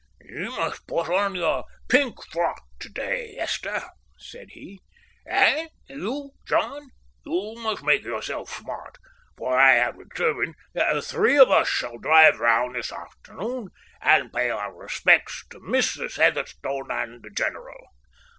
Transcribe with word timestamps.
"You 0.25 0.49
must 0.57 0.87
put 0.87 1.09
on 1.09 1.35
your 1.35 1.63
pink 1.87 2.25
frock 2.31 2.63
to 2.79 2.89
day, 2.89 3.35
Esther," 3.37 3.83
said 4.17 4.47
he, 4.49 4.81
"and 5.27 5.69
you, 5.89 6.31
John, 6.47 6.89
you 7.23 7.53
must 7.59 7.83
make 7.83 8.03
yourself 8.03 8.49
smart, 8.49 8.97
for 9.37 9.55
I 9.55 9.73
have 9.73 9.99
determined 9.99 10.55
that 10.73 10.93
the 10.95 11.03
three 11.03 11.37
of 11.37 11.51
us 11.51 11.67
shall 11.69 11.99
drive 11.99 12.39
round 12.39 12.73
this 12.73 12.91
afternoon 12.91 13.69
and 14.01 14.33
pay 14.33 14.49
our 14.49 14.73
respects 14.75 15.45
to 15.51 15.59
Mrs. 15.59 16.15
Heatherstone 16.15 16.89
and 16.89 17.21
the 17.21 17.29
general." 17.29 17.89